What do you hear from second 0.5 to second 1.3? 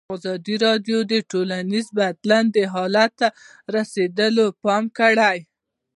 راډیو د